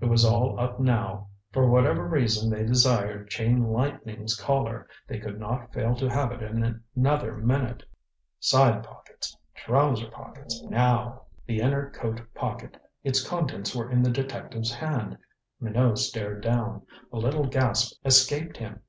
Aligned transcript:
It 0.00 0.06
was 0.06 0.24
all 0.24 0.58
up 0.58 0.80
now 0.80 1.28
for 1.52 1.70
whatever 1.70 2.08
reason 2.08 2.50
they 2.50 2.64
desired 2.64 3.30
Chain 3.30 3.62
Lightning's 3.62 4.34
Collar, 4.34 4.88
they 5.06 5.20
could 5.20 5.38
not 5.38 5.72
fail 5.72 5.94
to 5.94 6.08
have 6.10 6.32
it 6.32 6.42
in 6.42 6.82
another 6.96 7.36
minute. 7.36 7.84
Side 8.40 8.82
pockets 8.82 9.36
trousers 9.54 10.10
pockets 10.10 10.60
now! 10.64 11.26
The 11.46 11.60
inner 11.60 11.88
coat 11.90 12.20
pocket! 12.34 12.76
Its 13.04 13.24
contents 13.24 13.76
were 13.76 13.88
in 13.88 14.02
the 14.02 14.10
detective's 14.10 14.74
hand. 14.74 15.16
Minot 15.60 15.98
stared 15.98 16.42
down. 16.42 16.82
A 17.12 17.18
little 17.18 17.46
gasp 17.46 17.92
escaped 18.04 18.56
him. 18.56 18.80